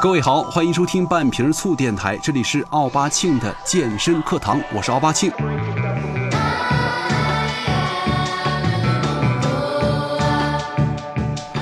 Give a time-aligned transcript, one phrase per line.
[0.00, 5.28] 各位好，欢迎收听半瓶醋电台，这里是奥巴庆的健身课堂，我是奥巴庆。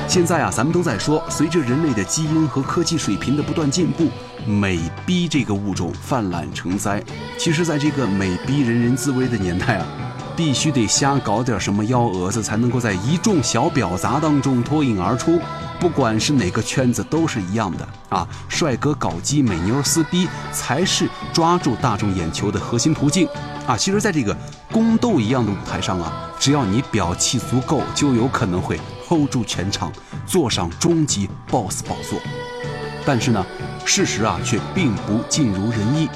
[0.07, 4.07] 现在啊，咱们都在说，随着人类的基因和科技水平的不断进步，
[4.47, 7.03] 美逼这个物种泛滥成灾。
[7.39, 9.87] 其实，在这个美逼人人自危的年代啊，
[10.37, 15.41] 必须得瞎搞点什么幺蛾子，才能够在一众小婊砸当中脱颖而出。
[15.81, 18.27] 不管是哪个圈子，都是一样的啊！
[18.49, 23.29] 帅哥搞基，美妞撕逼，才是抓住大众眼球的核心途径
[23.67, 23.77] 啊！
[23.77, 24.37] 其实，在这个
[24.73, 29.93] 宫斗一样的舞台上啊，只要你表气足够，就有可能会 hold 住全场，
[30.27, 32.19] 坐上终极 boss 宝座。
[33.05, 33.45] 但是呢，
[33.85, 36.09] 事实啊，却并不尽如人意。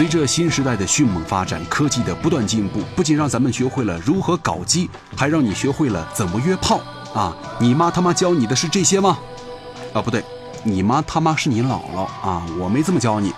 [0.00, 6.80] 随着新时代的迅猛发展，科技的不断进步，不仅让咱们学会了如何搞基，还让你学会了怎么约炮。
[7.12, 9.18] 啊，你妈他妈教你的是这些吗？
[9.92, 10.24] 啊，不对，
[10.64, 13.30] 你妈他妈是你姥姥啊，我没这么教你，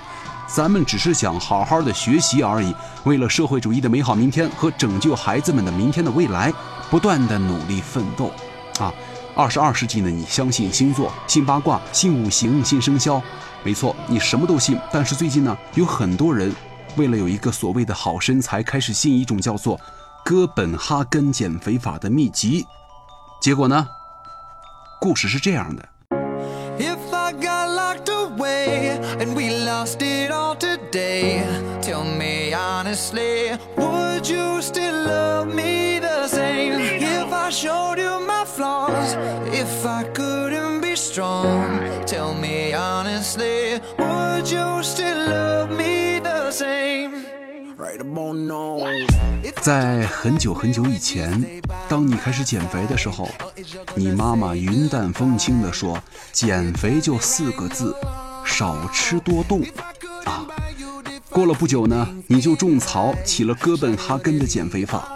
[0.47, 2.73] 咱们只是想好好的学习而已。
[3.03, 6.55] 为了社会主义的美好明天和拯救孩子们的明天的未来，
[6.89, 8.31] 不断的努力奋斗。
[8.79, 8.95] 啊，
[9.35, 13.21] 二十二世纪呢，你相信星座、信八卦、信五行、信生肖，
[13.65, 14.79] 没错，你什么都信。
[14.93, 16.53] 但是最近呢，有很多人
[16.97, 19.81] 为了有一个所谓的好身材，开始信一种叫做
[20.25, 22.67] 哥本哈根减肥法的秘籍。
[23.41, 23.87] 结果呢？
[25.01, 25.89] 故事是这样的。
[42.75, 47.13] Honestly, would you still love me the same?
[49.61, 53.29] 在很久很久以前，当你开始减肥的时候，
[53.95, 56.01] 你妈妈云淡风轻地说
[56.33, 57.95] ：“减肥就四个字，
[58.45, 59.63] 少吃多动。”
[60.25, 60.47] 啊，
[61.31, 65.09] 过了不久呢，你就种草起了哥本哈根的减肥法。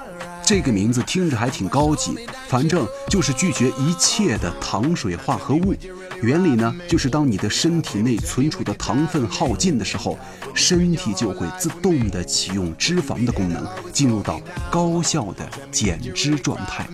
[0.47, 5.75] 这个名字听着还挺高级，反正就是拒绝一切的糖水化合物。
[6.23, 10.17] 原理呢，就是当你的身体内存储的糖分耗尽的时候，
[10.55, 14.41] 身体就会自动的启用脂肪的功能，进入到
[14.71, 16.87] 高效的减脂状态。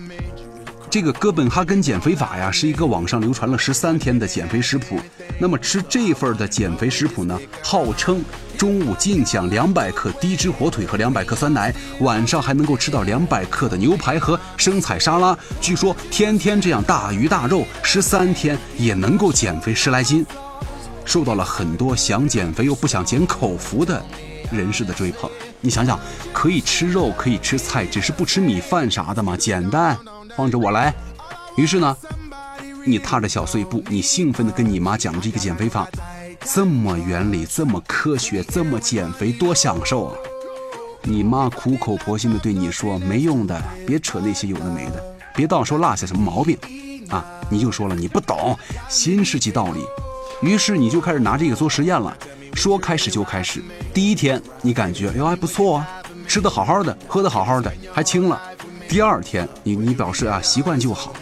[0.89, 4.99] 这个哥本哈根减肥法呀，是一个网上流传了十三天的减肥食谱。
[5.39, 8.23] 那么吃这份的减肥食谱呢，号称
[8.63, 15.37] 中午尽享两百克低脂火腿和两百克酸奶，晚上还能够吃到两百克的牛排和生菜沙拉。
[15.59, 20.25] 据说天天这样大鱼大肉，十三天也能够减肥十来斤，
[21.03, 24.01] 受到了很多想减肥又不想减口福的
[24.49, 25.29] 人士的追捧。
[25.59, 25.99] 你想想，
[26.31, 29.99] 可以吃肉，可以吃菜，只是不吃米饭啥的嘛，简单。
[30.37, 30.93] 放着我来，
[31.57, 31.97] 于是呢，
[32.85, 35.85] 你踏着小碎步，你兴奋地跟你妈讲这个减肥法，
[36.45, 40.15] 这么原理，这么科学，这么减肥，多享受啊！
[41.03, 45.01] 你妈苦口婆心的对你说：“没用的，别扯那些有的没的，
[45.35, 46.57] 别到时候落下什么毛病
[47.09, 48.57] 啊！”你就说了你不懂
[48.89, 49.85] 新世纪道理，
[50.41, 52.15] 于是你就开始拿这个做实验了。
[52.53, 55.87] 说开始就开始，第一天你感觉哎呦还不错啊，
[56.27, 58.41] 吃的好好的，喝的好好的，还轻了。
[58.89, 61.13] 第二天，你你表示啊习惯就好。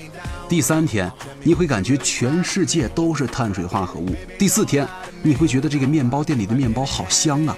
[0.50, 1.10] 第三天，
[1.44, 4.14] 你会感觉全世界都是碳水化合物。
[4.38, 4.86] 第四天，
[5.24, 7.56] 你会觉得这个面包店里的面包好香啊。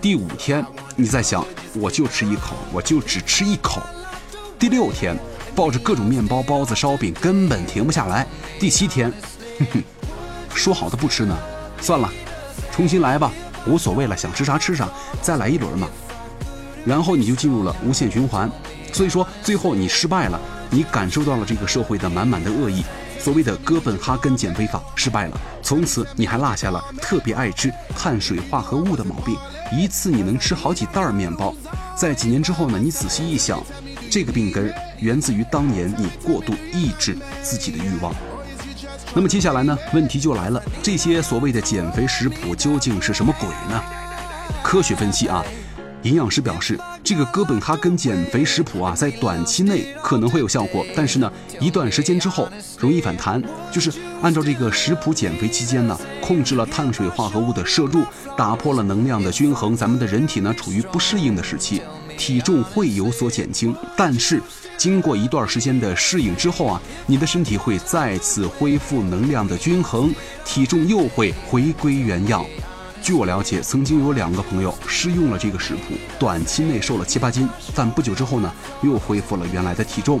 [0.00, 0.64] 第五天，
[0.96, 3.82] 你在想我就吃一口，我就只吃一口。
[4.58, 5.16] 第六天，
[5.54, 8.26] 抱着各种面包、包子、烧饼根本停不下来。
[8.58, 9.12] 第七天，
[9.58, 9.82] 哼哼，
[10.54, 11.36] 说好的不吃呢？
[11.80, 12.10] 算了，
[12.72, 13.30] 重新来吧，
[13.66, 14.88] 无所谓了，想吃啥吃啥，
[15.20, 15.88] 再来一轮嘛。
[16.84, 18.50] 然后你就进入了无限循环。
[18.92, 20.40] 所以说，最后你失败了，
[20.70, 22.82] 你感受到了这个社会的满满的恶意。
[23.22, 29.36] 所谓的哥本哈根减肥法失败了，从此你还落下了特别爱吃碳水化合物的毛病，
[29.70, 31.54] 一次你能吃好几袋面包。
[31.96, 33.62] 在几年之后呢，你仔细一想，
[34.10, 38.12] 这个病根源自于当年你过度抑制自己的欲望。
[39.14, 43.80] 那么接下来呢，问题就来了，这些所谓的减肥食谱究竟是什么鬼呢？
[44.64, 45.44] 科学分析啊。
[46.02, 53.40] 营养师表示，这个哥本哈根减肥食谱啊，在短期内可能会有效果，但是呢，一段时间之后容易反弹。
[53.70, 58.04] 就是按照这个食谱减肥期间呢，控制了碳水化合物的摄入，
[58.36, 61.80] 打破了能量的均衡，咱们的人体呢处于不适应的时期，
[62.18, 63.72] 体重会有所减轻。
[63.96, 64.42] 但是
[64.76, 70.12] 经过一段时间的适应之后啊，你的身体会再次恢复能量的均衡，
[70.44, 72.44] 体重又会回归原样。
[73.02, 80.20] 据我了解，曾经有两个朋友试用了这个食谱，短期内瘦了七八斤，但不久之后呢，又恢复了原来的体重。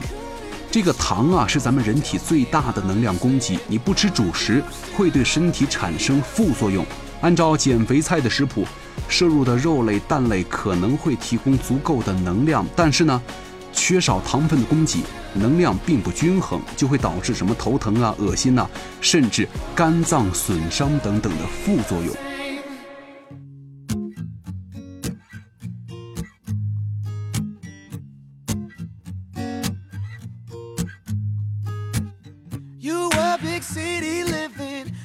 [0.68, 4.60] 这个糖啊是咱们人体最大的能量供给，你不吃主食
[4.96, 6.84] 会对身体产生副作用。
[7.20, 8.66] 按照减肥菜的食谱，
[9.08, 13.22] 摄入的肉类、蛋类可能会提供足够的能量，但是呢，
[13.72, 18.68] 缺少糖分的供给，能量并不均衡，就会导致什么头疼啊、恶心呐，
[19.00, 22.12] 甚至肝脏损伤等等的副作用。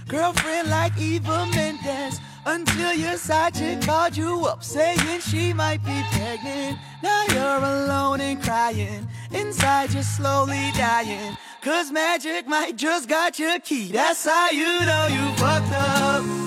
[0.07, 6.01] Girlfriend like Eva Mendes until your side chick called you up saying she might be
[6.12, 6.77] pregnant.
[7.04, 11.38] Now you're alone and crying, inside you're slowly dying.
[11.62, 13.92] Cause magic might just got your key.
[13.92, 16.46] That's how you know you fucked up.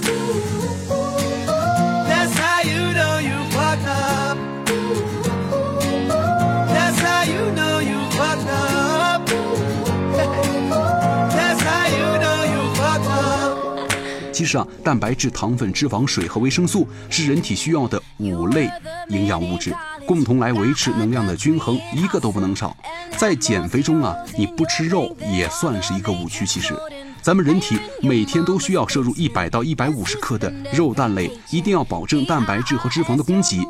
[14.40, 18.70] 其实啊，蛋白质、糖分、脂肪、水和维生素是人体需要的五类
[19.10, 19.70] 营养物质，
[20.06, 22.74] 共同来维持能量的均衡，一个都不能少。
[23.18, 26.46] 在减肥中啊，你不吃肉也算是一个误区。
[26.46, 26.72] 其实，
[27.20, 33.60] 咱们人体每天都需要摄入一百到一百五十克的肉蛋类，一定要保证蛋白质和脂肪的供给。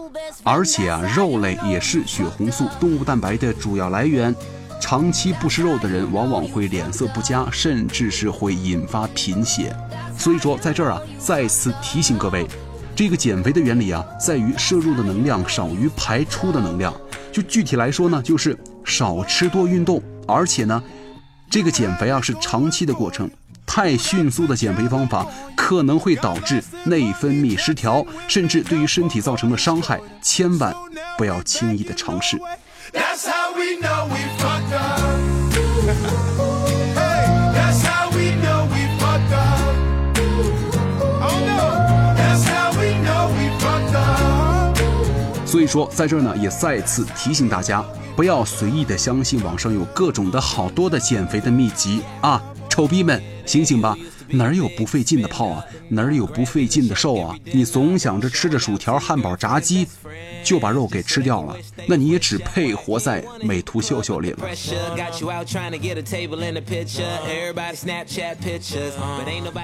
[0.45, 4.33] 而且啊，肉类也是血红素、动物蛋白的主要来源。
[4.81, 9.75] 长期不吃肉的人，往往会脸色不佳，甚至是会引发贫血。
[10.21, 12.47] 所以说，在这儿啊，再次提醒各位，
[12.95, 16.95] 这个减肥的原理啊，在于摄入的能量少于排出的能量。
[17.33, 20.83] 就具体来说呢，就是少吃多运动，而且呢，
[21.49, 23.31] 这个减肥啊是长期的过程，
[23.65, 25.27] 太迅速的减肥方法
[25.57, 30.75] 可能会导致内分泌失调，甚至对于身体造成的伤害，千万
[31.17, 32.39] 不要轻易的尝试。
[45.51, 52.41] 所以说，在这儿呢，也再次提醒大家，不要随意的相信网上有各种的好多的减肥的秘籍啊！
[52.71, 53.95] 丑逼们，醒醒吧！
[54.33, 55.65] 哪儿有不费劲的泡啊？
[55.89, 57.37] 哪儿有不费劲的瘦啊？
[57.45, 59.87] 你总想着吃着薯条、汉堡、炸鸡，
[60.45, 61.57] 就把肉给吃掉了，
[61.89, 64.49] 那你也只配活在美图秀秀里了。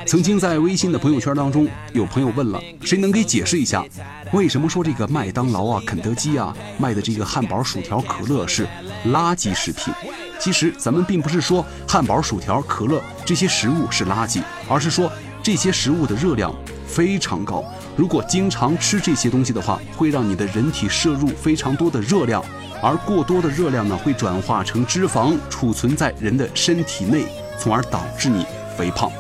[0.05, 3.85] 曾经在微信的朋友圈当中，有朋友问了，谁能给解释一下，
[4.32, 8.67] 为什么说这个麦当劳啊、肯德基啊卖的这个汉堡、薯条、可乐是
[9.06, 9.94] 垃圾食品？
[10.38, 15.10] 其实咱们并不是说汉堡、薯条、可乐这些食物是垃圾，而是说
[15.42, 16.54] 这些食物的热量
[16.86, 17.64] 非常高。
[17.96, 22.44] 如果经常吃这些东西的话，会让你的人体摄入非常多的热量，
[22.82, 27.26] 而过多的热量呢，会转化成脂肪，储存在人的身体内，
[27.58, 28.44] 从而导致你
[28.76, 29.10] 肥胖。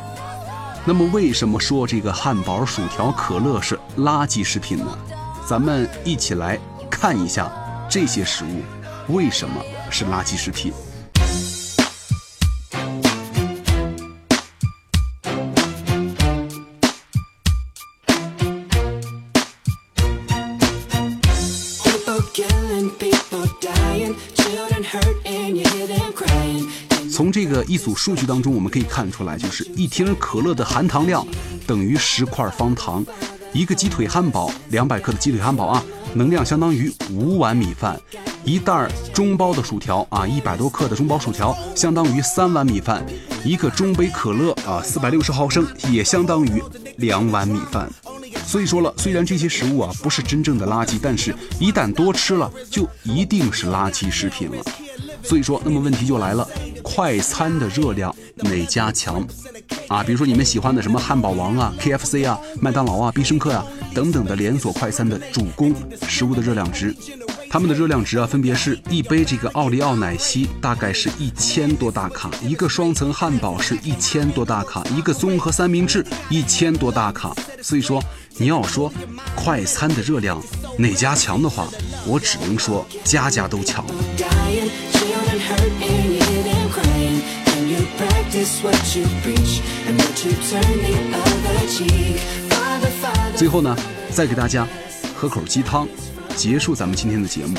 [0.84, 4.86] 那么，为什么说这个汉堡、薯条、可乐是垃圾食品呢？
[5.44, 6.58] 咱们一起来
[6.90, 7.50] 看一下
[7.88, 8.62] 这些食物
[9.14, 9.60] 为什么
[9.90, 10.72] 是垃圾食品。
[27.66, 31.26] 一组数据当中，我们可以看出来，就是一听可乐的含糖量
[31.66, 33.04] 等于十块方糖，
[33.52, 37.96] 一个鸡腿汉堡，两百克的鸡腿汉堡啊，能量相当于五碗米饭；
[38.44, 43.02] 一袋儿中包的薯条啊，一百多克的中包薯条相当于三碗米饭；
[43.44, 46.62] 一个中杯可乐啊，四百六十毫升也相当于
[46.98, 47.90] 两碗米饭。
[48.44, 54.62] 所以说了，虽然这些食物啊不是真正的垃圾，但是一旦多吃了，就一定是垃圾食品了。
[55.22, 56.48] 所以说，那么问题就来了，
[56.88, 59.26] 快餐的热量哪家强？
[59.88, 65.74] 啊，比如说你们喜欢的什么汉堡王啊、KFC 啊、麦当劳啊、必胜客啊等等的连锁快餐的主攻
[66.06, 66.94] 食物的热量值，
[67.50, 77.34] 它们的热量值啊分别是一杯这个奥利奥奶昔大概是一千多大卡，一个双层汉堡是一千多大卡，一个综合三明治一千多大卡。
[77.60, 78.00] 所以说，
[78.38, 78.92] 你要说
[79.34, 80.40] 快餐的热量
[80.78, 81.66] 哪家强的话，
[82.06, 83.84] 我只能说家家都强。
[93.36, 93.76] 最后呢，
[94.10, 94.66] 再给大家
[95.14, 95.86] 喝口鸡汤，
[96.34, 97.56] 结束咱们今天的节目。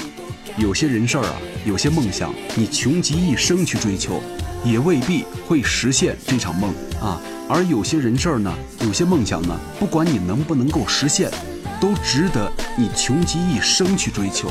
[0.58, 1.34] 有些人事儿啊，
[1.66, 4.22] 有些梦想，你穷极一生去追求，
[4.66, 7.22] 也未必会实现这场梦啊。
[7.48, 11.30] 而有些人事儿呢，有些梦想呢，不管你能不能够实现，
[11.80, 14.50] 都值得你穷极一生去追求。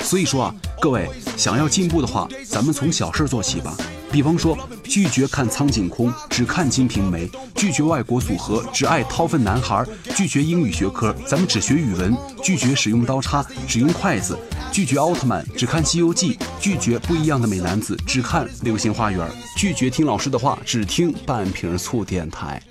[0.00, 3.76] 所以说啊，各位想要进步的话，咱们从小事做起吧。
[4.10, 9.84] 比方说，拒绝看苍井空，只看金瓶梅；拒绝外国组合，只爱掏粪男孩；
[10.14, 14.34] 拒绝英语学科，咱们只学语文；拒绝使用刀叉，只用筷子；
[14.72, 22.62] 拒绝奥特曼，只看西游记；拒绝不一样的美男子，只看流星花园；拒绝听老师的话，只听半瓶醋电台。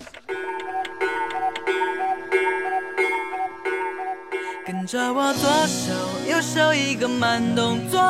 [4.65, 5.93] 跟着我左手
[6.27, 8.01] 右手一个慢动作，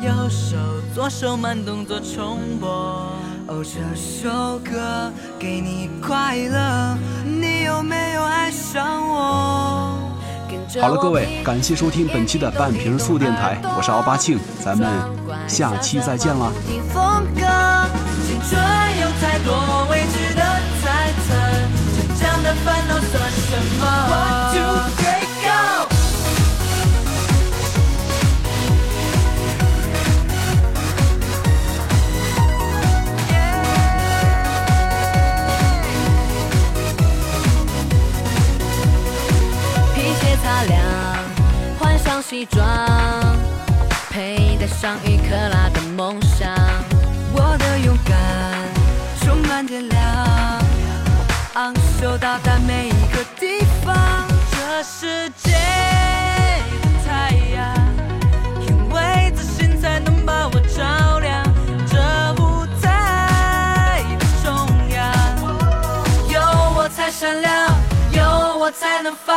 [0.00, 0.56] 右手
[0.94, 2.68] 左手慢动作重播。
[3.48, 9.98] 哦，这首歌给你快乐，你有没有爱上我？
[10.80, 14.86] 好了，各位，感谢收听本期的半瓶醋电台，我是奥巴庆，咱们
[15.48, 16.50] 下期再见啦。
[16.66, 17.40] 听风格，
[18.26, 18.60] 青春
[19.00, 20.42] 有太多未知的
[20.82, 21.32] 猜测，
[21.94, 24.85] 成长的烦恼算什么
[44.86, 46.48] 上一克拉的梦想。
[47.32, 48.14] 我的勇敢
[49.20, 49.98] 充满电量，
[51.54, 53.96] 昂首到达每一个地方。
[54.52, 55.50] 这世界
[56.82, 57.74] 的太阳，
[58.60, 61.42] 因为自信才能把我照亮。
[61.90, 61.98] 这
[62.40, 64.54] 舞台的中
[64.90, 65.12] 央，
[66.32, 66.40] 有
[66.76, 67.74] 我才闪亮，
[68.12, 69.34] 有我才能发。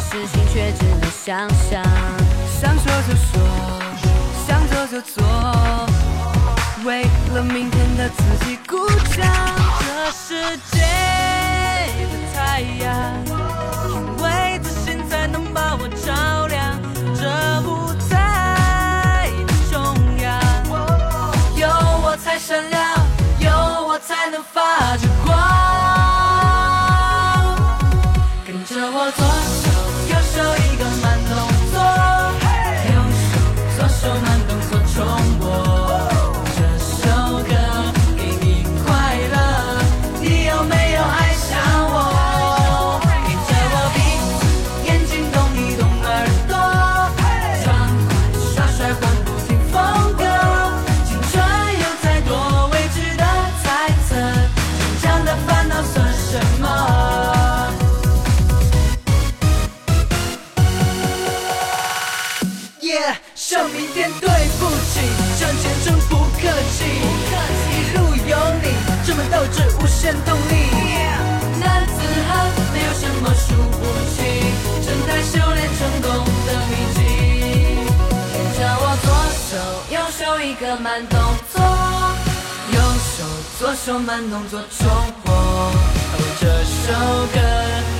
[0.00, 1.82] 事情却只能想象。
[2.60, 3.40] 想说就说，
[4.46, 5.22] 想做就做，
[6.84, 7.04] 为
[7.34, 9.24] 了明天的自己鼓掌。
[9.80, 12.88] 这世界的太阳，
[80.50, 81.16] 一个慢动
[81.52, 81.62] 作，
[82.72, 83.24] 右手
[83.56, 84.88] 左手慢动作重
[85.24, 85.32] 播。
[85.32, 85.72] 哦，
[86.40, 86.92] 这首
[87.32, 87.38] 歌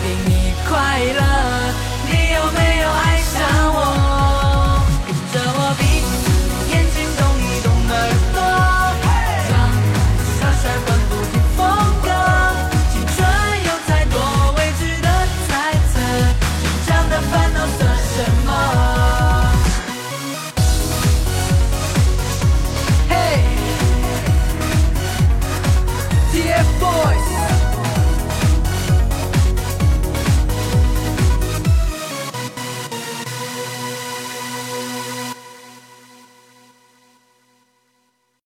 [0.03, 1.21] 给你快乐，
[2.09, 3.39] 你有没有爱上
[3.73, 4.10] 我？